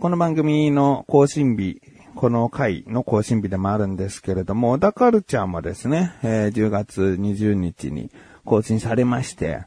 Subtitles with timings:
[0.00, 1.82] この番組の更新日、
[2.14, 8.10] この回の更新日でもあるんですけれども、小田カルチャーもですね、えー、10月20日に
[8.46, 9.66] 更新されまして、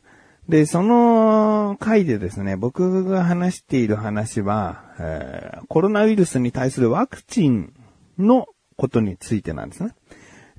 [0.50, 7.72] で、その回でですね、僕が話している話は、えー、コロナウイルスに対するワクチン
[8.18, 9.94] のことについてなんですね。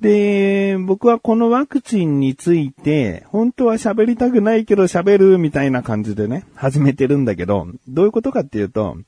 [0.00, 8.98] で、僕はこのワクチンについて、本当は喋りたくないけど喋るみたいな感じでね、始めてるんだけど、どういうことかっていうと、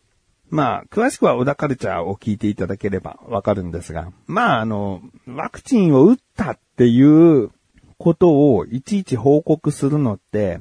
[0.48, 7.50] まあ、詳しくは小田カルチャーを聞いていただければわかるんですが、まあ、あの、ワクチンを打ったっていう
[7.98, 10.60] ことをいちいち報告するのって、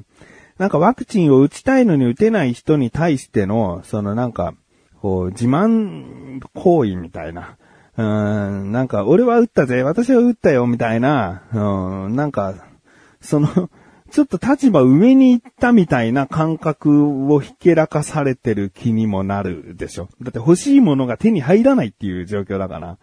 [0.58, 4.54] なんかワクチンを打ちたいのに打てない人に対しての、そのなんか、
[5.00, 7.58] こう、自慢行為みたいな。
[7.96, 12.54] うん、なんか、俺は打ったぜ、私は打ったよ、みたいな、うん、なんか、
[13.20, 13.48] その、
[14.10, 20.08] ちょっと立場上に行ったみたいな感覚をひけらかされてる気にもなるでしょ。
[20.22, 22.98] だって欲しいものが手に入らないっていう状況だから。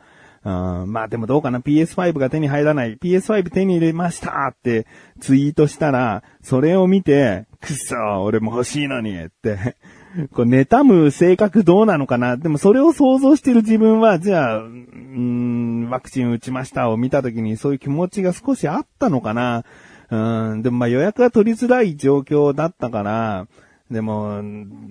[0.46, 2.98] うん、まあでもどうかな PS5 が手に入らない。
[2.98, 4.86] PS5 手に入れましたって
[5.22, 9.78] ツイートしたら、それを見て、くっそ俺も欲しいのにって
[10.34, 19.64] こう、妬む性格どうなのかなでもそれを想像してる自分は、じゃあ、うん、ワクチン打ちましたを見た時にそういう気持ちが少しあったのかな
[20.10, 23.48] うん、でもまあ予約が取りづらい状況だったから、
[23.92, 24.42] でも、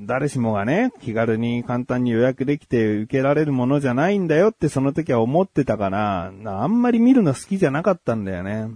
[0.06, 8.68] 誰しもがね、気軽に簡単に予約できて受けられるものじゃないんだよってその時は思ってたから、あんまり見るの好きじゃなかったんだよね。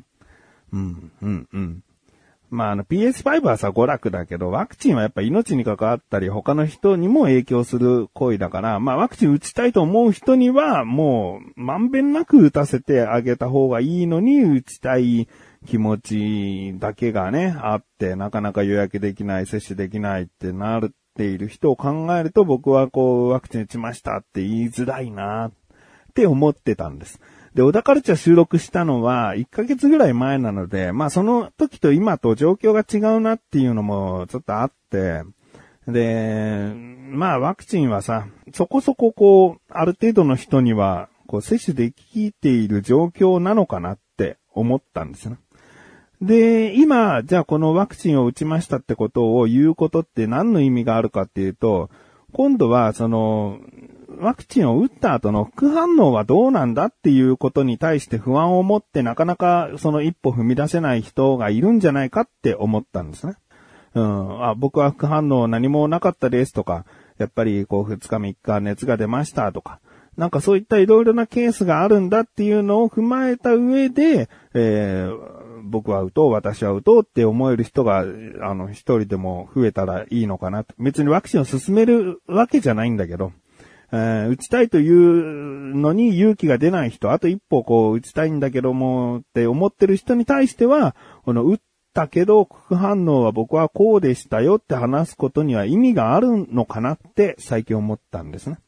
[0.73, 1.83] うん、うん、うん。
[2.49, 15.29] まあ、あの PS5 はさ、娯楽だけど、ワクチンはやっぱ命に関わったり、他の人にも影響する行為だから、まあ、ワクチン打ちたいと思う人には、もう、まんべんなく打たせてあげた方がいいのに、打ちたい
[15.67, 25.53] 気持ちだけがね、あって、なかなか予約できない、接種できないってなっている人を考えると、僕はこう、ワクチン打ちましたって言いづらいなっ
[26.15, 27.21] て思ってたんです。
[27.55, 35.23] で、小田カルチャー収録したのは1ヶ月ぐらい前なので、まあその時と今と状況が違うなっていうのもちょっとあって、
[35.89, 36.71] で、
[37.11, 45.39] まあワクチンはさ、そこそここう、ある程度の人には、こう接種できている状況なのかなって思ったんですよね。
[46.21, 51.91] で、今、じゃあこのワクチンを打ちましたってことを言うことって何の意味があるかっていうと、
[52.33, 53.59] 今度はその、
[54.19, 63.35] ワクチンを打った後の副反応はどうなんだっていうことに対して不安を持ってなかなかその一歩踏み出せない人がいるんじゃないかって思ったんですね。
[63.95, 66.87] うん、あ僕は副反応何もなかったですとか、
[67.19, 69.81] やっぱりこう2日3日熱が出ましたとか、
[70.17, 75.36] なんかそういったいろいろなケースがあるんだっていうのを踏まえた上で、えー、
[75.67, 78.05] 僕は打とう、私は打とうって思える人が、
[78.43, 80.75] あの、一人でも増えたらいいのかなと。
[80.79, 83.33] 別にワクチンを進めるわけじゃないんだけど、
[83.93, 91.59] えー、打ちたいというのに勇気が出ない人、あと一歩こう打ちたいんだけどもって思ってる人に対しては、この打っ
[91.95, 98.59] たけど副反応は僕はこうでしたよって話すことには意味があるのかなって最近思ったんですね。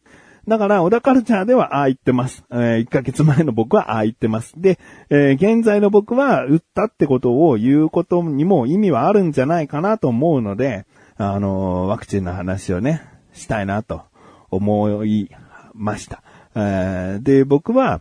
[0.48, 2.42] だから、小田カルチャーではああ言ってます。
[2.50, 4.54] えー、1ヶ月前の僕はああ言ってます。
[4.56, 4.78] で、
[5.10, 10.86] えー、現在の僕は打ったってことを言うことにも意味はあるんじゃないかなと思うので、
[11.18, 13.02] あのー、ワクチンの話をね、
[13.34, 14.02] したいなと
[14.50, 15.30] 思い
[15.74, 16.22] ました。
[16.54, 18.00] えー、で、僕は、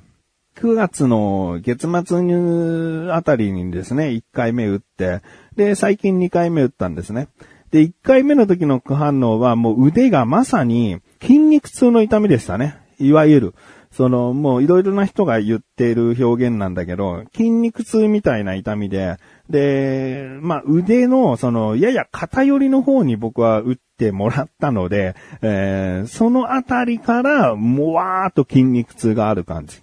[0.55, 5.21] 9月の月末にあたりにですね、1回目打って、
[5.55, 7.27] で、最近2回目打ったんですね。
[7.71, 12.77] で、1回目の時の副反応はもう腕がまさに筋肉痛の痛みでしたね。
[12.99, 13.55] いわゆる。
[13.91, 19.17] その、もういろいろな人が言っている表現なんだけど、筋肉痛みたいな痛みで、
[19.49, 29.81] で、まあ、腕の、その、やや偏りの方に僕は打ってもらったので、えー、そのあたりから、もわーっと筋肉痛がある感じ。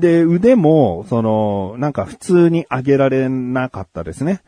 [0.00, 4.40] で、腕も、その、なんか普通に上げられなかったですね。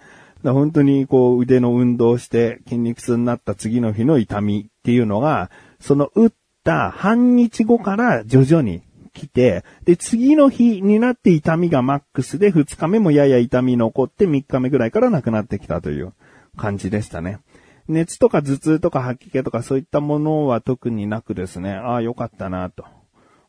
[0.43, 5.51] 本当にこう腕の運動して筋肉痛になった次の日の痛みっていうのが、
[5.85, 6.33] その打っ
[6.65, 8.81] た半日後から徐々に
[9.13, 16.15] 来て、で、次の日になって痛みがマックスで、2日目もやや痛み残って3日目ぐらいからなくなってきたという
[16.57, 17.41] 感じでしたね。
[17.87, 22.87] 熱とか頭痛とか吐き気とかそういったものは特になくですね、ああ、よかったなと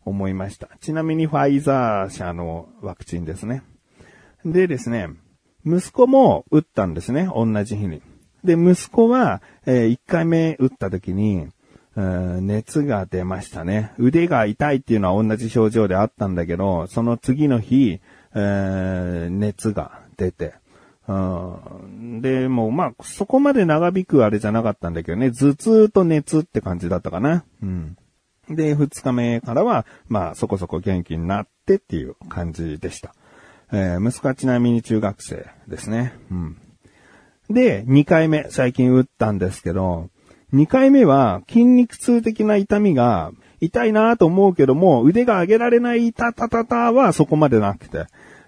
[0.03, 0.67] 思いました。
[0.81, 3.63] ちなみにファイザー社のワクチンですね。
[4.43, 5.07] でですね、
[5.65, 8.01] 息子も打ったんですね、同じ日に。
[8.43, 11.47] で、息子は、えー、1回目打った時に、
[11.95, 13.94] 熱が出ましたね。
[13.97, 18.01] 腕が痛いっていうのは同じ症状であったんだけど、その次の日、
[18.36, 20.56] えー、熱が出て、
[21.07, 27.45] うん、で、もうまあ、そこまで長引くあれじゃなかったんだけどね、頭痛と熱って感じだったかな。
[27.62, 27.98] うん。
[28.50, 33.15] で、二日目からは、まあ、そこそこ元気になってっていう感じでした。
[33.71, 36.13] えー息子はちなみに中学生ですね。
[36.30, 36.57] うん。
[37.50, 40.09] で、2回目、最近打ったんですけど、
[40.53, 43.31] 2回目は筋肉痛的な痛みが
[43.62, 48.06] 痛いなと思うけども、腕が上げられないタタタタはそこまでなくて。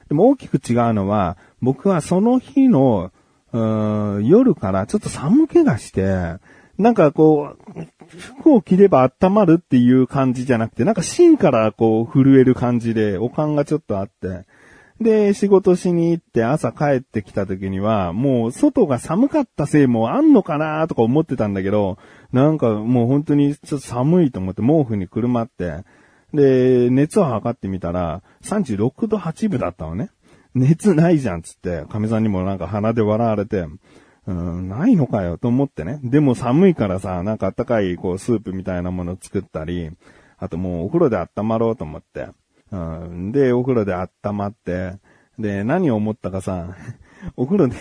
[0.09, 3.11] でも大きく違うのは、僕はその日の、
[3.51, 6.37] うーん夜からちょっと寒気がして、
[6.77, 14.45] なんかこう、服を着れば温まるっていう感じじゃなくて、なんか芯からこう震える感じで、お感がちょっとあって、
[14.99, 21.97] で、仕事しに行って朝帰ってきた時には、もう外が寒かったせいもあんのかなとか思ってたんだけど、
[22.31, 25.83] なんかもう本当にちょっと寒いと思って毛布にくるまって、
[26.33, 30.09] で、熱を測ってみたら、36度8分だったのね。
[30.55, 33.65] 熱ないじゃんつって、神さんにもなんか鼻で笑われて、
[34.25, 35.99] うん、ないのかよと思ってね。
[36.03, 39.91] でも寒いからさ、なんかあったかいこうスープみたいなもの作ったり、
[40.37, 42.27] あともうお風呂で温まろうと思って。
[42.71, 44.99] うん、で、お風呂で温まって、
[45.39, 46.75] で、何を思ったかさ、
[47.35, 47.75] お風呂で、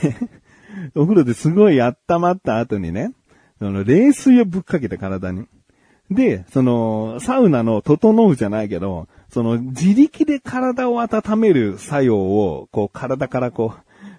[0.94, 3.12] お風呂ですごい温まった後にね、
[3.59, 5.47] その冷水をぶっかけて体に。
[6.11, 13.75] で、その、サウナの整うじゃないけど、その自力で体を温める作用を、こう体からこ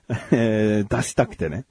[0.10, 1.66] う、 えー出したくてね。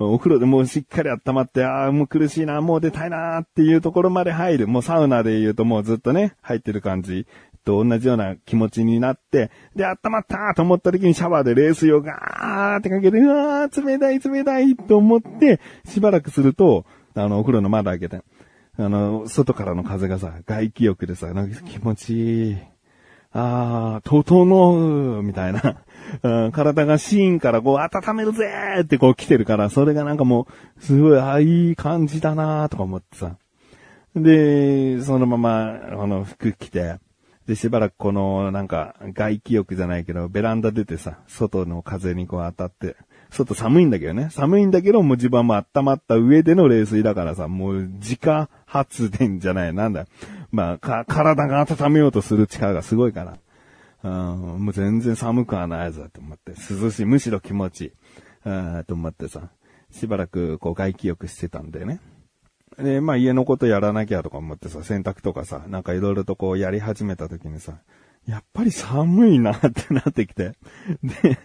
[0.00, 4.68] お風呂でもうしっかり温まって、ああ、もう苦しいな、もう出たいなっていうところまで入る。
[4.68, 7.26] もうサウナで言うともうずっとね、入ってる感じ
[7.64, 16.84] と同じような気持ちになって、で、温まったと思った時にシャワーで冷水をガーってかけて、うわー、冷たい冷たいと思って、しばらくすると、
[17.14, 18.22] あの、お風呂の窓開けて、
[18.76, 22.56] あの、外からの風がさ、外気浴でさ、なんか気持ちいい。
[23.32, 25.82] あー、整う、みたいな。
[26.22, 30.46] うん体がシーンからこう、温めるぜーってこう来てるから、それがなんかも
[30.78, 33.36] う、すごい、あーいい感じだなーとか思ってさ。
[34.14, 36.98] で、そのまま、あの、服着て、
[37.48, 42.94] で、しばらくこの、なんか、外気浴じゃないけど、ベランダ出てさ、外の風にこう当たって、
[43.30, 44.28] 外寒いんだけどね。
[44.30, 50.06] 寒いんだけど、もう自分も温まった上での冷水だからさ、もう自家発電じゃない、なんだ。
[50.52, 53.38] まあ、か、体が温めようとする力がすごいから。
[54.04, 57.92] うん、もう全然寒くはないぞと思って、涼しい、むしろ気持ちいい。
[58.44, 59.48] うん、と思ってさ、
[59.90, 61.98] しばらくこう外気浴してたんだよね。
[62.78, 67.74] で、まあ家のことやらなきゃとか思ってさ、洗濯とかさ、なんかいろいろとこうやり始めた時にさ、
[68.26, 70.52] やっぱり寒いなってなってきて。
[71.02, 71.38] で、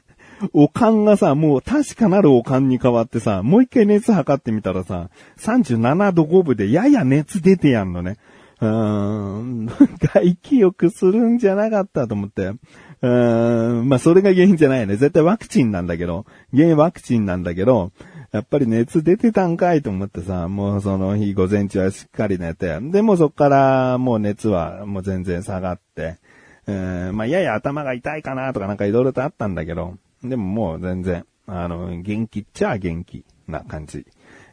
[0.51, 8.17] おかんがさ、もう確かなるおかんに変わってさ、もう一回熱測ってみたらさ、37度5分でやや熱出てやんのね。
[8.59, 9.65] うーん、
[9.99, 12.47] 外気浴するんじゃなかったと思って。
[12.47, 14.97] うーん、まあそれが原因じゃないね。
[14.97, 17.91] 絶対ワクチンなんだけど、原因ワクチンなんだけど、
[18.33, 26.17] やっぱり熱出てたんかいと思ってさ、もうその日午前中はしっかり寝て、で、もそっからもう熱はもう全然下がって、
[26.65, 34.07] えーまあやや頭が痛いかなとかなんかいろいろとあったんだけど、でももう全然、あの、元気っちゃ元気な感じ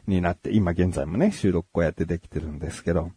[0.05, 3.09] になって、今現在もね、収録こうやってできてるんですけど、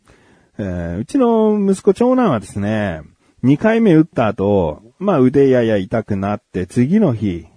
[0.56, 3.03] えーうちの息子長男はですね、
[3.43, 7.48] 2回目打った後、まあ腕やや痛くなって、次の日、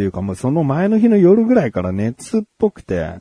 [0.00, 3.20] っていうかもうその前の日の夜ぐらいから熱っぽくて、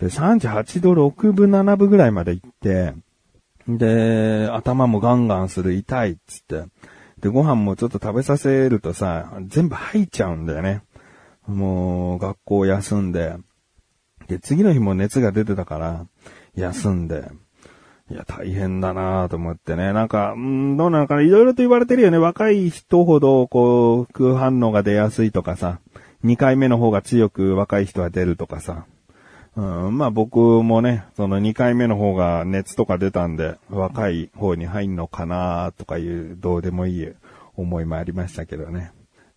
[0.00, 2.94] で、38度6分7分ぐらいまで行って、
[3.68, 6.64] で、頭もガンガンする痛いっつって、
[7.20, 10.80] で、ご飯もちょっと食べさせるとさ、全部吐いちゃうんだよね。
[11.46, 13.36] もう、学校休んで、
[14.26, 16.06] で、次の日も熱が出てたから、
[16.54, 17.30] 休んで、
[18.08, 19.92] いや、大変だなと思ってね。
[19.92, 22.18] なんか、うんどうなのかな、いろいろと言われてるよね。
[22.18, 25.80] 若い人ほど、こう、副反応が出やすいとかさ、
[26.26, 28.84] 2回目の方が強く若い人は出るとかさ。
[29.54, 37.08] うん、まあ僕もね、その2回目の方が熱とか出たんで、若い方に入んのかなとかいう、どうでもいい
[37.56, 38.92] 思いもありましたけどね。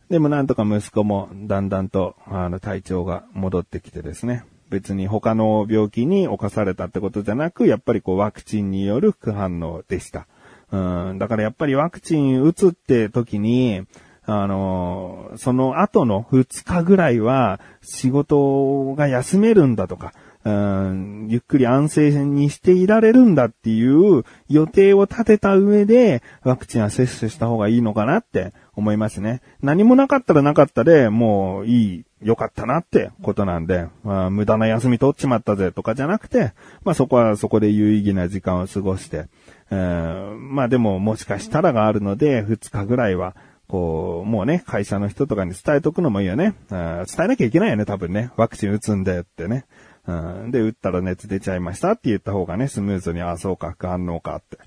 [0.10, 4.44] でもなんとか息子もだんだんと、あの、体調が戻ってきてですね。
[4.70, 10.28] 別に他の病気に侵されたってことじゃなく、やっぱりこうワクチンによる副反応でした。
[10.72, 13.84] うん、だからやっぱりワクチン打つって時に、
[14.32, 20.14] あの、その後の2日ぐらいは仕事が休めるんだとか、
[20.46, 29.42] うん、ゆっくり安静にしていられるんだっていう予定を立てた上でワクチンは接種した方がいいのかなって思いますね。
[29.62, 39.28] 何もなかったらなかったでもういい、良かったなってことなんで、まあ、無駄な休み取っちまったぜとかじゃなくて、まあそこはそこで有意義な時間を過ごして、
[39.72, 43.36] えーまあでももしかしたらがあるので2日ぐらいは
[43.70, 46.56] こう、もうね、会社の人とかに伝えとくのもいいよね。
[46.70, 48.32] 伝えなきゃいけないよね、多分ね。
[48.36, 49.66] ワクチン打つんだよってね。
[50.08, 54.58] うん、で、打ったら熱出ちゃいましたって言った方がね、スムーズに、あ、そうか、副反応かって、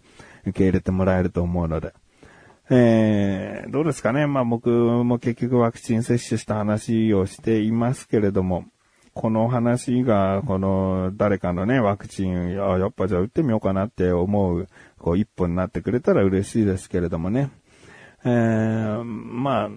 [0.46, 1.94] 受け入れてもらえると思うので。
[2.70, 4.28] えー、どうですかね。
[4.28, 8.66] まあ僕も結局ワクチン接種した話をしていますけれども、
[9.14, 17.50] この話が、この誰かのね、ワクチン、ややっぱじゃあ打ってみようかなって思う、こう一歩になってくれたら嬉しいですけれどもね。
[18.24, 19.70] えー、まあ、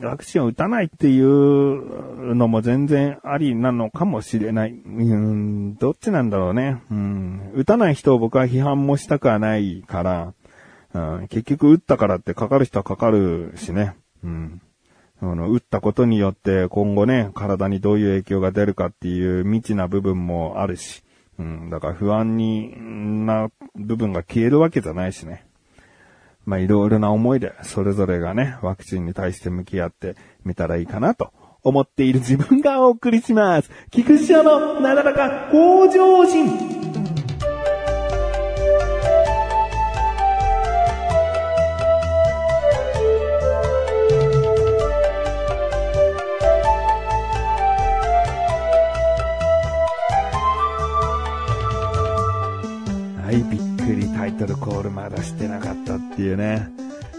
[0.00, 4.72] ワクチンを打たないっていうのも全然ありなのかもしれない。
[4.72, 6.82] うん、どっちなんだろうね。
[6.90, 10.34] うん、打たない人を僕は批判もしたくはないから、
[10.94, 13.96] うん、結局打ったからってかかる人はかかるしね。
[14.24, 14.60] うん。
[15.22, 21.04] あの、打ったことによって今後ね、体にどういう影響が出るかっていう未知な部分もあるし、
[21.38, 25.43] うん、だから不安にな部分が消えるわけじゃないしね。
[26.46, 31.32] まあ、いろいろな思いで、それぞれがね、ワクチンに対して向き合ってみたらいいかなと
[31.62, 33.70] 思っている自分がお送りします。
[33.90, 36.83] 菊池のなだらか向上心。
[56.14, 56.68] っていうね。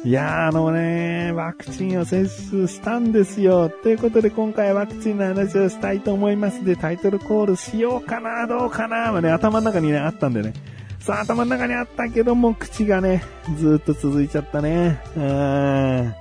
[0.06, 3.70] いやー、あのね、ワクチンを接種したんですよ。
[3.70, 10.54] ということで今回ワクチンの話をしたいと思いますで、タイトルコールしようかな、どうかな、はね、頭の中にね、あったんでね。
[11.00, 13.24] さあ、頭の中にあったけども、口がね、
[13.58, 15.02] ずっと続いちゃったね。
[15.18, 16.16] うーん。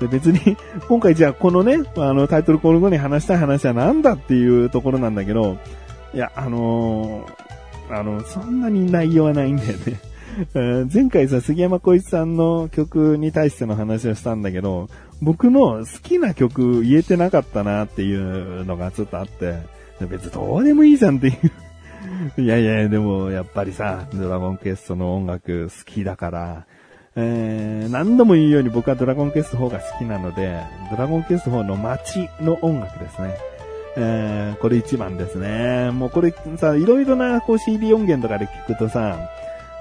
[0.00, 0.56] で別に、
[0.88, 5.58] 今回じゃあこのね、あのタイトルコール後に話したい話は何だっていうところなんだけど、
[6.14, 9.98] いや、あのー、あの、そんなに内容はないんだよね。
[10.92, 14.88] 前回さ、杉山浩一さんの曲に対しての話をしたんだけど、
[15.22, 19.54] 僕の好きな曲言えてなかったなっていうのがちょっとあって、
[20.00, 21.50] 別にどうでもいいじゃんっていう
[22.42, 26.66] いやいや、でもやっぱりさ、ドラゴンクエストの音楽好きだから、
[27.16, 33.34] えー、何度も言うように僕はドラゴンクエスト4が好きなので、ドラゴンクエスト4の街の音楽ですね。
[33.98, 35.90] えー、これ一番ですね。
[35.92, 39.18] もうこれさ、いろいろなこう CD 音源とかで聞くとさ、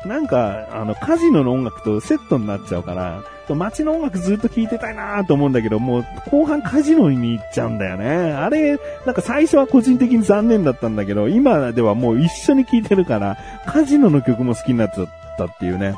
[0.05, 8.33] なんか、あの、カジノの音楽とセットになっちゃうから、街の音楽ずっと聴いてたいなと思うんだけど、もう後半カジノに行っちゃうんだよね。
[8.33, 15.07] あれ、なんか最初は個人的に残念だったんだけど、今ではもう一緒に聴いてるから、カジノの曲も好きになっちゃっ
[15.37, 15.95] たっていうね。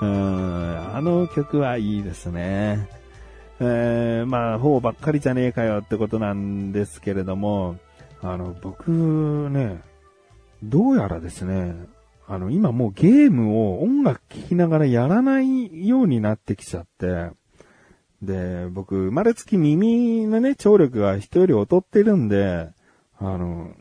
[0.00, 2.88] うん、あの曲はいいですね。
[3.60, 7.76] えー、まあ、ほうばっかりじゃねえかよってことなんですけれども、
[8.22, 8.90] あの、僕
[9.50, 9.80] ね、
[10.62, 11.74] どうやらですね、
[12.30, 17.30] あの、今もうゲームを音楽聴きながらやらないようになってきちゃって、
[18.20, 22.68] で、僕、生まれつき耳のね、聴力が人より劣ってるんで、
[23.18, 23.74] あの、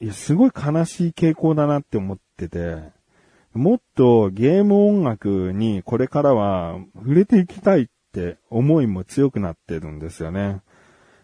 [0.00, 2.78] いや、すごい悲しい傾向だなって思ってて、
[3.52, 10.62] もっとゲーム音楽にこれからは触れていきたいって思いも強くなってるんですよね。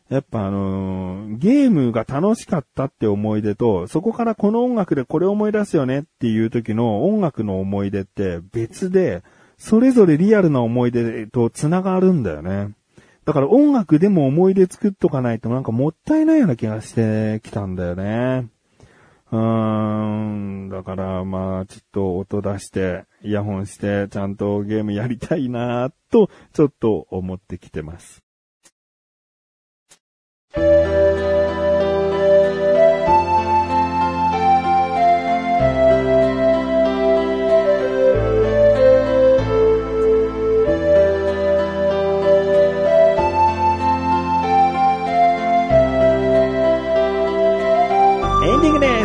[0.08, 9.22] やっぱあのー、ゲームが楽しかったって思い出と、そこからこの音楽でこれ思い出すよねっていう時の音楽の思い出って別で、
[9.58, 12.72] それぞれリアルな思い出と繋がるんだよね。
[13.26, 18.48] だから音楽でも思い出作っとかないとなんかもったいないような気がしてきたんだよね。
[19.30, 28.22] うーん、だからまあ、ちょっと音出して、イヤホンして、ちゃんとゲームやりたいなと、ちょっと思ってきてます。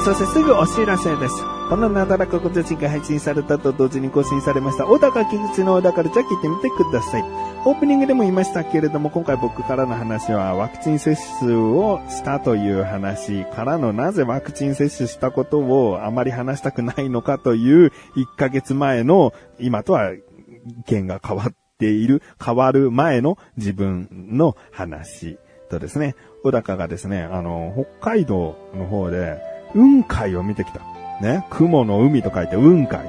[0.03, 1.45] そしてすぐお知らせです。
[1.69, 7.23] このなだらかご自身が配信されたと同時に更新されました、小高菊池の小高ルチャ聞いてみてください。
[7.65, 20.21] オープニングでも言いましたけれども、今回僕からの話はワクチン接種をしたという話からのなぜワクチン接種したことをあまり話したくないのかという1ヶ月前の今とは意
[20.87, 25.37] 見が変わっている、変わる前の自分の話
[25.69, 30.79] とですね、小高がですね、あの、北海道の方で雲海を見てきた。
[31.21, 33.01] ね、雲の海と書いて雲海。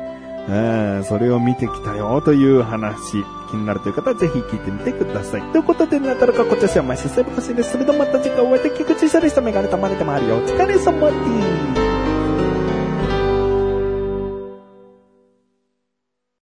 [0.47, 3.25] えー、それを見てきたよという話。
[3.51, 5.43] 気になるという方はぜひ聞いてみてください。
[5.53, 7.73] ということで、なたらかこちらは毎週セブコシです。
[7.73, 10.37] それではまた次回お会いできくちしでしたメガネたまれてもあるよ。
[10.37, 11.17] お疲れ様で
[11.81, 11.94] す。